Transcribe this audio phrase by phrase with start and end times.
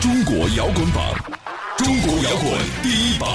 [0.00, 1.14] 中国摇滚榜，
[1.78, 3.28] 中国摇滚第一榜。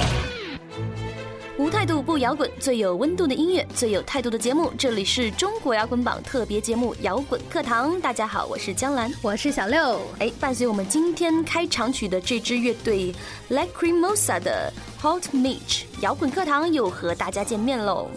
[1.58, 4.72] 无态度不摇滚，最有温度的音乐，最有态度的节目。
[4.78, 7.96] 这里是中国摇滚榜特别节目《摇滚课堂》。
[8.00, 10.00] 大家好，我是江兰，我是小六。
[10.18, 13.14] 哎，伴随我们今天开场曲的这支乐队
[13.50, 18.08] Lacrimosa 的 Hot Mitch，摇滚课堂又和大家见面喽。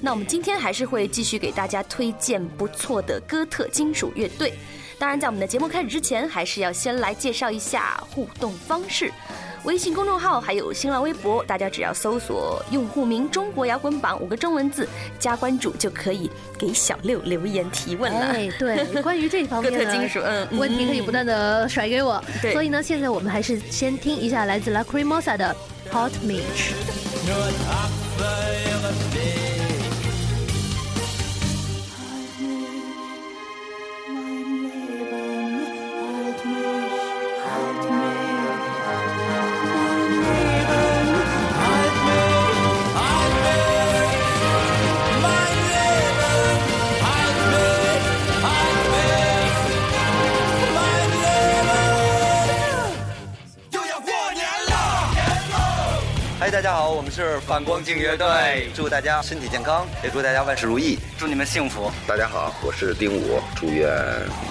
[0.00, 4.52] 那我们今天还是会继续给大家推荐不错的哥特金属乐队。
[4.98, 9.12] 当然，在我们的节目开始之前，还是要先来介绍一下互动方式。
[9.64, 18.20] 微信公众号还有新浪微博，大家只要搜索用户名“中国摇滚榜”五个中文字加关注，就可以给小六留言提问了。
[18.26, 22.22] 哎，对，关于这方面的金属，嗯，问题可以不断的甩给我。
[22.40, 25.54] 对，所以呢，现在我们还是先听一下来自 Lacrimosa 的
[25.90, 26.72] Hot Mitch。
[56.76, 61.90] 好，我们是反光镜乐队，祝大家身体健康，也祝大家万事如意，祝你们幸福。
[62.06, 63.88] 大家好，我是丁武，祝愿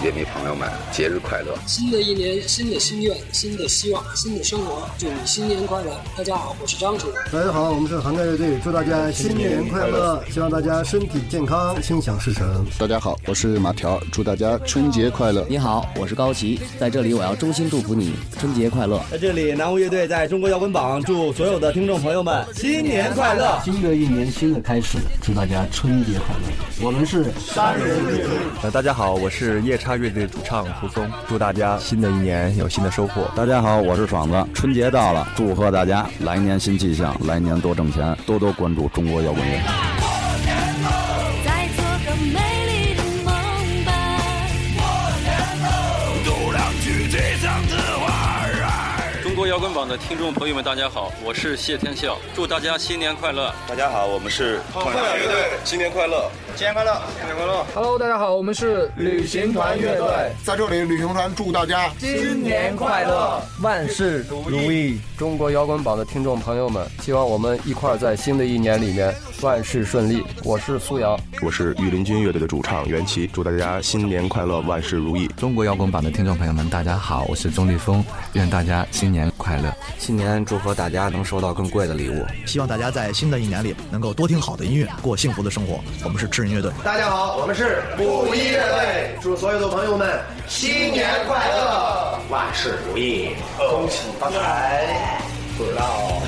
[0.03, 1.55] 乐迷朋友们节日快乐。
[1.67, 6.01] 新的一年，新的心愿，新的希望，新的生活，祝你新年快乐。
[6.17, 7.09] 大家好，我是张楚。
[7.31, 12.65] 大家好，我们是涵盖乐队，祝大家新年快乐，希望大家身体健康，心想事成。
[12.79, 15.45] 大家好，我是马条，祝大家春节快乐。
[15.47, 18.99] 你好，我是高旗，在这里我要衷心祝福你春节快乐。
[19.11, 21.71] 在这里，南无乐队在中国摇滚榜祝所有的。
[21.71, 23.59] 听众朋友们，新年快乐！
[23.63, 26.85] 新的一年，新的开始，祝大家春节快乐！
[26.85, 28.37] 我们是三人乐队。
[28.63, 33.29] 呃，大家好，我是夜叉乐队主唱胡松，祝大家新的一年有新的收获。
[33.35, 40.04] 大家好，我是爽子，春节到了，祝贺大家来年新气象，来年多挣钱，多多关注中国摇滚乐。
[49.55, 53.55] 摇滚榜的听众朋友们，大家好，我是谢天笑，祝大家新年快乐！
[53.65, 60.07] 大家好，我们是痛仰乐队，新年快乐，新年快乐，新年快乐！Hello，大家好，我们是旅行团乐队，
[60.45, 64.97] 在这里，旅行团祝大家新年快乐，万事如意！
[65.17, 70.23] 中国摇滚榜的听众朋友们，希望我们一块儿在新的一年里面万事顺利。
[70.45, 75.27] 我是苏阳，我是御林军乐队的主唱袁奇，祝大家新年快乐，万事如意！
[75.35, 85.81] 中国摇滚榜的听众朋友们，大家好，我是钟立峰，愿大家新年快乐，新年祝福大家能收到更贵的礼物，希望大家在新的一年里能够多听好的音乐，过幸福的生活。
[86.03, 95.17] 我们是智人乐队，大家好，我们是五一乐队，祝所有的朋友们新年快乐，万事如意，恭喜发财。
[95.57, 96.21] 不知道。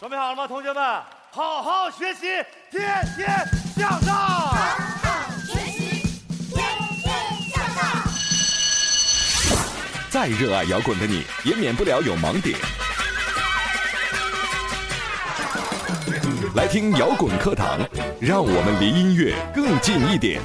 [0.00, 0.82] 准备好了吗，同学们？
[1.32, 2.20] 好好学习，
[2.70, 2.82] 天
[3.14, 3.28] 天
[3.76, 4.91] 向上。
[10.12, 12.54] 再热爱摇滚的你，也免不了有盲点。
[16.54, 17.80] 来听摇滚课堂，
[18.20, 20.38] 让我们离音乐更近一点。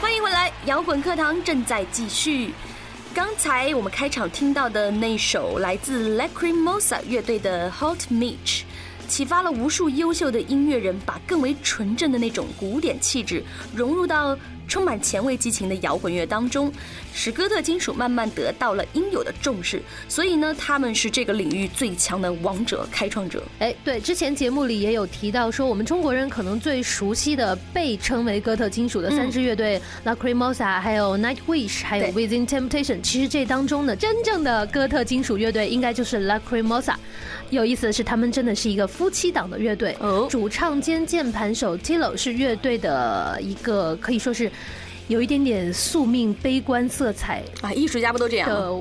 [0.00, 2.50] 欢迎回来，摇滚课堂正在继续。
[3.14, 8.62] 刚才我们开场听到的那首来自 Lacrimosa 乐队的 Hot Mitch，
[9.06, 14.36] 启发了无数优秀的音乐人，把更为纯正的那种古典气质融入到。
[14.66, 16.72] 充满前卫激情的摇滚乐当中，
[17.14, 19.80] 使哥特金属慢慢得到了应有的重视。
[20.08, 23.42] 所以呢，他们是这个领域最强的王者、开创者。
[23.60, 33.00] 哎，对，之前节目里也有提到说，我们中国人可能最熟悉的被称为哥特金属的三支乐队，Lacrimosa，还有 Nightwish，还有 Within Temptation。
[33.00, 36.94] 其实这当中呢，真正的哥特金属乐队应该就是 Lacrimosa。
[37.50, 39.96] 有意思的是，他们真的是一个夫妻档的乐队。
[40.00, 44.50] 哦，主唱兼键盘手 Tilo 是乐队的一个可以说是。
[45.08, 48.72] 有一点点宿命悲观色彩啊，艺术家不都这样的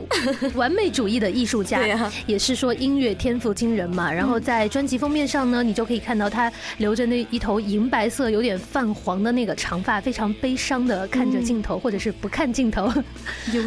[0.56, 1.82] 完美主义的艺术家，
[2.26, 4.12] 也是说音乐天赋惊人嘛。
[4.12, 12.92] 然后在专辑封面上呢，你就可以看到他留着那一头银白色、有点泛黄的那个长发，非常悲伤的看着镜头，或者是不看镜头。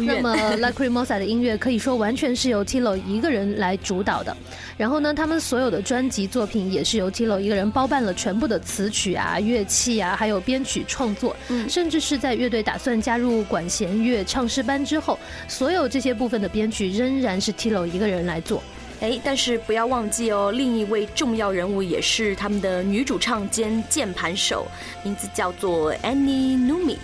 [0.05, 4.35] 那么 Lacrimosa 的音乐可以说完全是由 Tilo 一个人来主导的。
[4.77, 11.35] 然后呢，他们所有的专辑作品也是由 Tilo 一个人包办了全部的词曲啊、乐器啊，还有编曲创作，
[11.69, 18.63] 甚至是在乐乐队打算加入管弦乐唱诗班之后，所有这些部分的编曲仍然是 Tilo 一个人来做。
[19.01, 24.65] 哎，但是不要忘记哦，另一位重要人物也是他们的女主唱兼键盘手，
[25.03, 26.95] 名字叫做 Annie Numi。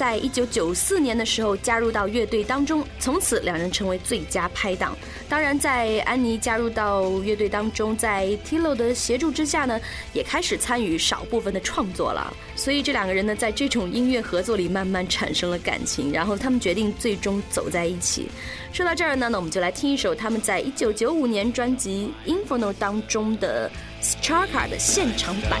[0.00, 4.96] 在一九九四年的时候加入到乐队当中，从此两人成为最佳拍档。
[5.28, 9.78] 当然，在安妮加入到乐队当中，在 Tilo 的协助之下呢，
[10.14, 12.34] 也开始参与少部分的创作了。
[12.56, 18.26] 所以这两个人呢，在这种音乐合作里慢慢产生了感情，然后他们决定最终走在一起。
[18.72, 23.70] 说到这儿呢，那我们就来听一首他们在一九九五年专辑《Inferno》当中的
[24.02, 25.60] Straka 的现场版。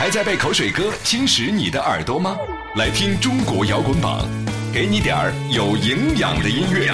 [0.00, 2.34] 还在被口水歌侵蚀你的耳朵吗？
[2.76, 4.26] 来听中国摇滚榜，
[4.72, 6.90] 给你点儿有营养的音乐。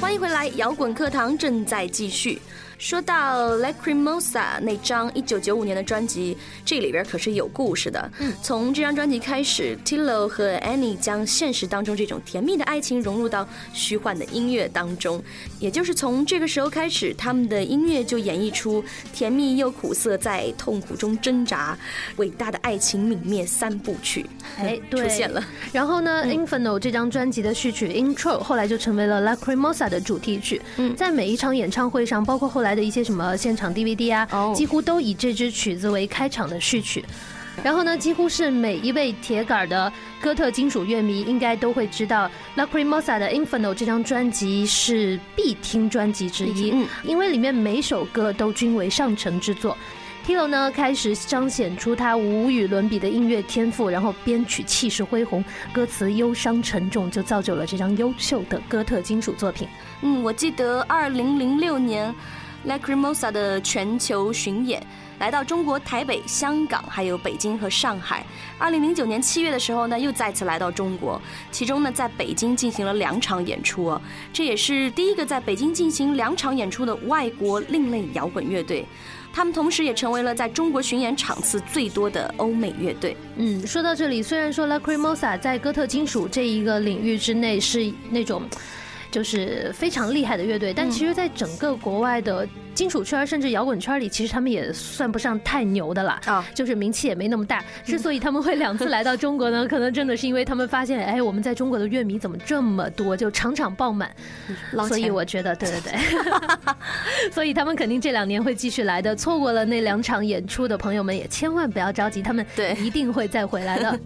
[0.00, 2.42] 欢迎回来，摇滚课堂正在继续。
[2.78, 8.10] 说到 Lacrimosa 那张一九九五年的专辑，这里边可是有故事的。
[8.42, 15.22] 从这张专辑开始，Tilo 和 Annie 将现实当中这种甜蜜的爱情融入到虚幻的音乐当中，
[15.58, 21.78] 也就是从这个时候开始，他们的音乐就演绎出甜蜜又苦涩，在痛苦中挣扎，
[22.16, 24.26] 伟大的爱情泯灭三部曲。
[24.58, 25.42] 哎，出现了。
[25.72, 30.60] 然后呢，《Inferno》这张专辑的序曲《Intro》后来就成为了 Lacrimosa 的主题曲。
[30.76, 32.74] 嗯，在每一场演唱会上，包括后来。
[32.74, 37.04] 的一些什么现场 DVD 啊，几乎都以这支曲子为开场的序曲。
[37.62, 49.78] 然后呢，几乎是每一位铁杆的哥特金属乐迷应该都会知道，Lacrimosa 的 Inferno 这张专辑是必听专辑之一，因为里面每首歌都均为上乘之作。
[50.26, 59.68] Tilo 呢开始彰显出他无与伦比的音乐天赋，然后编曲气势恢宏，歌词忧伤沉重，就造就了这张优秀的哥特金属作品。
[60.00, 62.12] 嗯，我记得二零零六年
[62.66, 64.84] Lacrimosa 的全球巡演。
[65.20, 68.26] 来到中国台北、香港，还有北京和上海。
[68.58, 73.96] 二零零九年七月的时候呢，又再次来到中国，其中呢，在北京进行了两场演出，
[74.32, 78.84] 这也是第一个在北京进行两场演出的外国另类摇滚乐队。
[79.32, 83.16] 他们同时也成为了在中国巡演场次最多的欧美乐队。
[83.36, 88.42] 嗯，说到这里，虽然说 Lacrimosa 在哥特金属这一个领域之内是那种。
[89.14, 92.44] 就是非常厉害的乐队，但其实，在整个国外的
[92.74, 97.64] 金属圈甚至摇滚圈里，其实他们也算不上太牛的了啊，就是名气也没那么大。
[97.84, 104.10] 之所以他们会两次来到中国呢， 可能真的是因为他们发现，哎，我们在中国的乐迷怎么这么多，就场场爆满。
[104.88, 105.92] 所以我觉得，对对对，
[107.30, 109.14] 所以他们肯定这两年会继续来的。
[109.14, 113.96] 错过了那两场演出的朋友们，也千万不要着急，他们对一定会再回来的。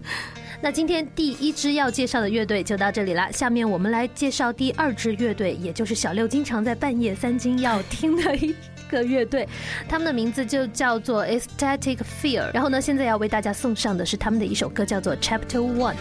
[0.61, 8.53] 那今天第一支要介绍的乐队就到这里了，下面我们来介绍第二支乐队，也就是小六经常在半夜三更要听的一
[8.89, 9.47] 个乐队，
[9.87, 12.51] 他们的名字就叫做 Aesthetic Fear。
[12.53, 15.95] 然后呢，现在要为大家送上的是他们的一首歌，叫做 Chapter One。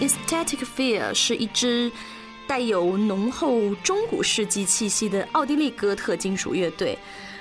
[0.00, 1.90] Aesthetic Fear 是一支
[2.46, 6.96] 带有浓厚中古世纪气息的奥地利哥特金属乐队，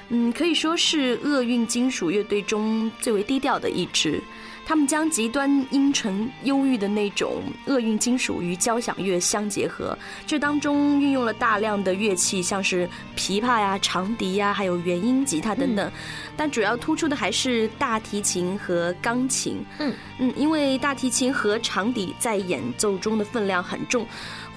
[0.09, 4.21] 嗯，可以说是厄运金属乐队中最为低调的一支。
[4.67, 15.89] 他们将极端阴沉、忧郁的那种厄运金属与交响乐相结合，这当中运用了大量的乐器，像是琵琶呀、长笛呀，还有原音吉他等等。
[16.35, 19.63] 但主要突出的还是大提琴和钢琴。
[19.79, 24.05] 嗯嗯，因为大提琴和长笛在演奏中的分量很重。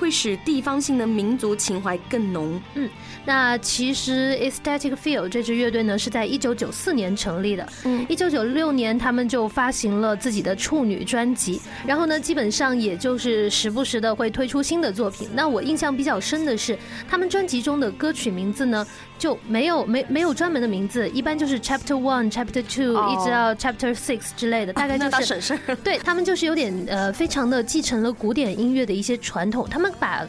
[0.00, 2.59] 会使地方性的民族情怀更浓。
[2.75, 2.88] 嗯，
[3.26, 7.69] 那其实 Aesthetic Feel 这支乐队呢是在一九九四年成立的。
[7.85, 15.28] 嗯，一九九六年他们就发行了自己的处女专辑，然后呢，基本上也就是时不时的会推出新的作品。
[15.35, 18.87] 那我印象比较深的是，他们专辑中的歌曲名字呢
[19.21, 25.09] 就没有没没有专门的名字，一般就是 Chapter One、Chapter Two 一直到 Chapter Six 之类的， 大概就
[25.41, 29.93] 是 对他们就是有点呃，非常的继承了古典音乐的一些传统，他们。
[30.00, 30.27] 把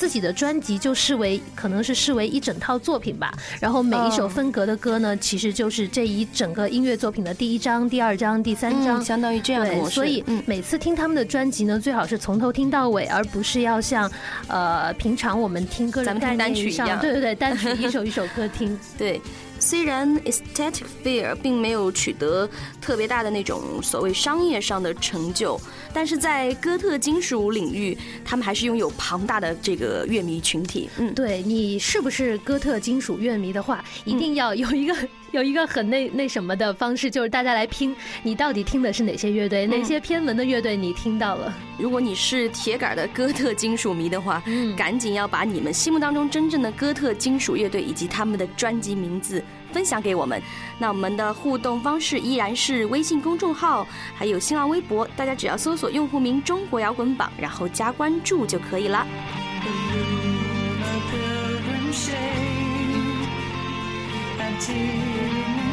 [0.00, 3.30] 自己的专辑就视为可能是视为一整套作品吧，
[3.60, 9.94] 然后每一首分隔的歌呢，其实就是这一整个音乐作品的第一章、第二章、第三章，相当于这样的模式。
[9.94, 14.10] 所以每次听他们的专辑呢，最好是从头听到尾，而不是要像
[14.48, 19.20] 呃平常我们听歌咱们听单曲一样，对对对，单曲一首一首歌听， 对。
[19.60, 22.48] 虽然 Aesthetic Fear 并没有取得
[22.80, 25.60] 特别大的那种所谓商业上的成就，
[25.92, 30.88] 但是在哥特金属领域，他们还是拥有庞大的这个乐迷群体。
[30.98, 34.96] 嗯，对你是不是哥特金属乐迷的话，一定要有一个。
[35.32, 41.54] 有一个很那那什么的方式，就是大家来拼，你到底听的是哪些乐队，哪些偏门的乐队你听到了？
[41.78, 50.42] 如果你是铁杆的哥特金属迷的话，嗯，赶紧要把你们心目当中真正的哥特金属乐队以及他们的专辑名字分享给我们。
[50.78, 59.06] 那我们的互动方式依然是微信公众号，还有新浪微博，大家只要搜索用户名“中国摇滚榜”，然后加关注就可以了。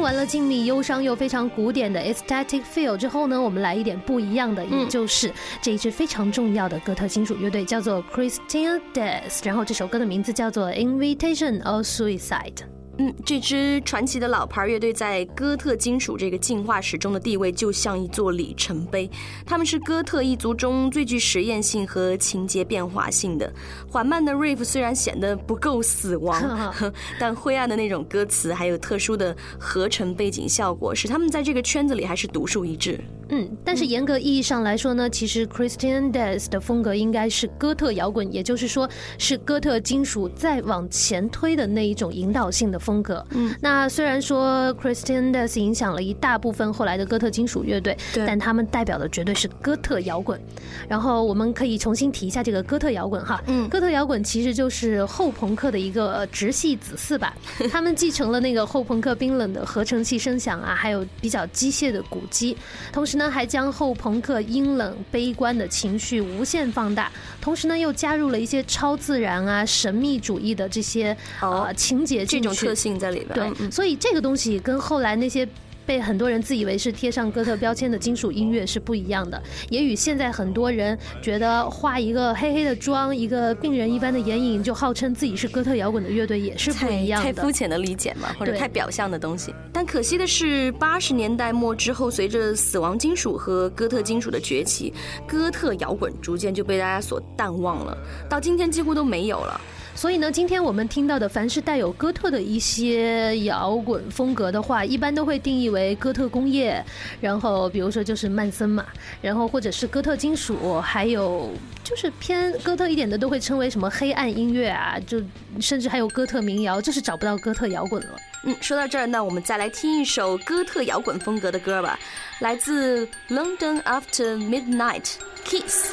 [0.00, 5.30] 听完了静谧忧伤又非常古典的 Aesthetic Feel 之后呢，我们来一点不一样的，也就是
[5.60, 12.79] 这一支非常重要的哥特金属乐队叫做 Christian Death，然后这首歌的名字叫做 Invitation of Suicide。
[13.00, 19.10] 嗯，这支传奇的老牌乐队在哥特金属这个进化史中的地位就像一座里程碑。
[19.46, 23.50] 他们是哥特一族中最具实验性和情节变化性的。
[23.90, 26.70] 缓慢的 riff 虽然显得不够死亡，
[27.18, 33.00] 但灰暗的那种歌词还有特殊的合成背景效果，使他们在这个圈子里还是独树一帜。
[33.30, 43.24] 嗯，但是严格意义上来说呢，其实 Christian Death 的风格应该是哥特摇滚，也就是说是哥特金属再往前推的那一种引导性的风格。
[43.30, 50.40] 嗯，那虽然说 Christian Death 影响了一大部分后来的哥特金属乐队，但他们代表的绝对是哥特摇滚。
[50.88, 57.32] 然后我们可以重新提一下这个哥特摇滚哈，嗯，哥特摇滚其实就是后朋克的一个直系子嗣吧。
[57.70, 62.56] 他们继承了那个后朋克冰冷的合成器声响啊，还有比较机械的鼓机，
[62.92, 63.20] 同时。
[63.20, 73.52] 呢，还将后朋克阴冷、悲观的情绪无限放大，同时呢，又加入了一些超自然啊、神秘主义的这些呃情节这种特性在里边。
[73.54, 75.46] 对，所以这个东西跟后来那些。
[75.86, 87.32] 被很多人自以为是贴上哥特标签的金属音乐是不一样的，也与现在很多人觉得画一个黑黑的妆、一个病人一般的眼影就号称自己是哥特摇滚的乐队也是不一样的。
[87.32, 89.52] 太肤浅的理解嘛，或者太表象的东西。
[89.72, 94.94] 但可惜的是，八十年代末之后，随着死亡金属和哥特金属的崛起，
[95.26, 99.60] 哥特摇滚逐渐就被大家所淡忘了，到今天几乎都没有了。
[100.00, 106.82] 所以呢，今天我们听到的凡是带有哥特的一些摇滚风格的话，一般都会定义为哥特工业，
[107.20, 108.86] 然后比如说就是曼森嘛，
[109.20, 111.52] 然后或者是哥特金属，还有
[111.84, 115.20] 就是偏哥特一点的都会称为什么黑暗音乐啊，就
[115.60, 118.16] 甚至还有哥特民谣，就是找不到哥特摇滚了。
[118.44, 121.98] 嗯，说到这儿，那我们再来听一首哥特摇滚风格的歌吧，
[122.38, 125.92] 来自 London After Midnight Kiss。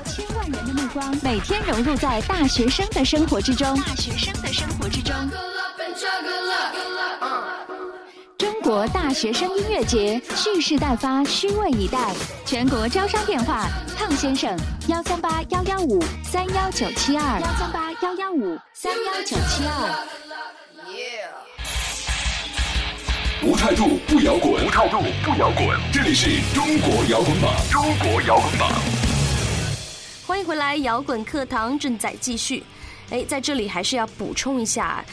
[0.51, 5.15] 人的目光，每天融入在大学生的生活之中，大学生的生活之中。
[8.37, 12.13] 中国大学生音乐节蓄势待发，虚位以待。
[12.45, 13.65] 全国招商电话：
[13.97, 14.55] 胖先生，
[14.87, 20.05] 幺三八幺幺五三幺九七二，幺三八幺幺五三幺九七二。
[23.43, 25.79] 无态度不摇滚，无态度不摇滚。
[25.91, 29.10] 这里是中国摇滚榜，中国摇滚榜。
[30.31, 32.63] 欢迎回来，摇滚课堂正在继续。
[33.09, 35.03] 哎，在这里还是要补充一下，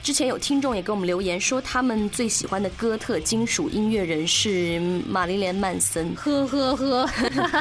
[0.00, 4.78] 之前有听众也给我们留言说，他们最喜欢的哥特金属音乐人是
[5.08, 6.14] 玛丽莲曼森。
[6.14, 7.10] 呵呵呵，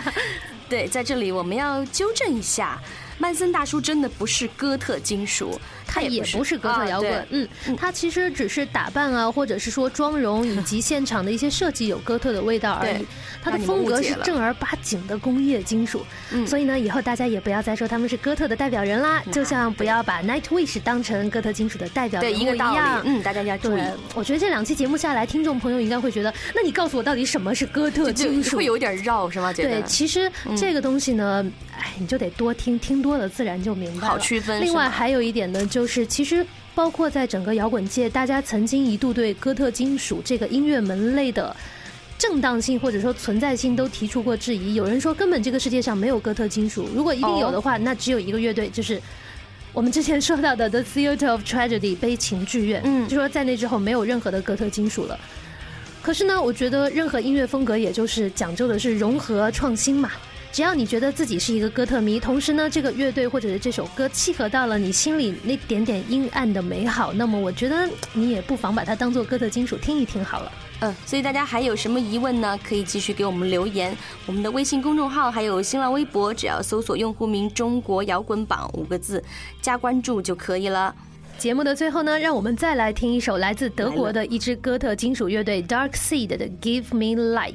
[0.70, 2.80] 对，在这里我们要纠正一下。
[3.18, 13.06] 曼森大叔真的不是哥特金属，他也不是哥特摇滚，嗯，他其实只是打扮啊，或者是说妆容以及现场的一些设计有哥特的味道而已。
[13.42, 16.06] 他的风格是正儿八经的工业金属，
[16.46, 23.02] 所以呢，以后大家也不要再说他们是哥特的代表人啦，就像不要把 Nightwish 当成哥特金属的代表人物一样。
[23.06, 23.82] 嗯，大家要注意。
[24.14, 28.58] 我觉得这两期节目下来，听众朋友应该会觉得，那你告诉我到底什么是哥特金属？
[28.58, 29.54] 会有点绕是吗？
[29.54, 31.46] 对，其实这个东西呢，
[31.80, 33.18] 哎，你就得多听听多。
[33.18, 34.08] 了自然就明白了。
[34.10, 34.62] 好区分。
[34.62, 41.56] 另外还有一点呢，就是其实包括在整个摇滚界，大家曾经一度对哥特金属这个音乐门类的
[42.18, 44.76] 正当性或者说存在性都提出过质疑。
[44.76, 49.02] 有人说根本这个世界上没有哥特金属，如果一定有的话，那只有一个乐队，就是
[49.74, 52.82] 我们之前说到的 The Theater of Tragedy 悲情剧院。
[52.86, 55.20] 嗯，就说在那之后没有任何的哥特金属了。
[56.02, 60.10] 可是呢，我觉得任何音乐风格也就是讲究的是融合创新嘛。
[60.52, 70.52] 只要你觉得自己是一个哥特迷，同时呢，这个乐队或者是这首歌契合到了你心里那点点阴暗的美好，那么我觉得你也不妨把它当做哥特金属听一听好了。
[70.82, 72.60] 嗯，所以大家还有什么疑问呢？
[72.64, 79.24] 可以继续给我们留言，我们的微信公众号还有新浪微博，只要搜索用户名“中国摇滚榜”五个字，
[79.62, 80.96] 加关注就可以了。
[81.40, 87.54] 节目的最后呢，让我们再来听一首来自德国的一支哥特金属乐队 Dark Seed 的《Give Me Light》。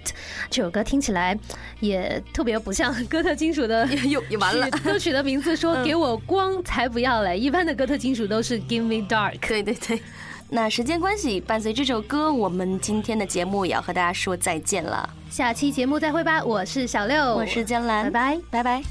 [0.48, 1.38] 这首歌听起来
[1.80, 4.70] 也特别不像哥特金属的， 又又完了。
[4.70, 9.38] 歌曲的名字说“给我光才不要嘞”，一般的哥特金属都是 “Give Me Dark”。
[9.46, 10.00] 对对对。
[10.48, 15.08] 那时间关系，伴随这首歌，我们今天的节目也要和大家说再见了。
[15.28, 18.82] 下期节目再会吧，我是小六，我是江兰，拜拜拜拜。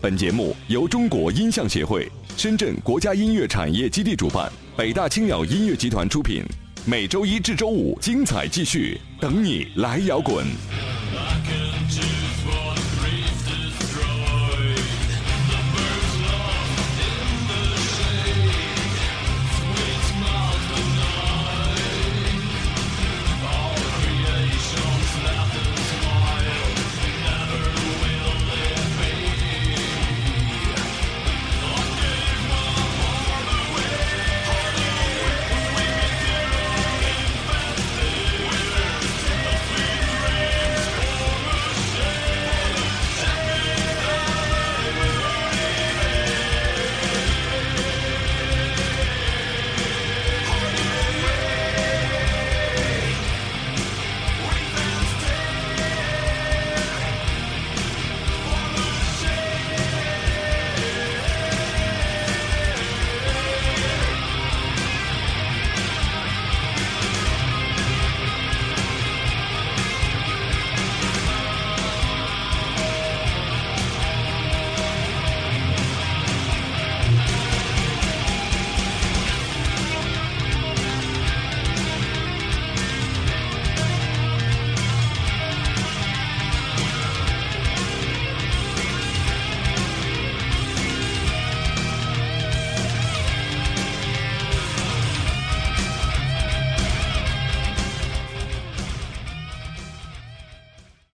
[0.00, 2.10] 本节目由中国音像协会。
[2.36, 6.42] 深圳国家音乐产业基地主办，北大青鸟音乐集团出品，
[6.86, 10.46] 每周一至周五精彩继续，等你来摇滚。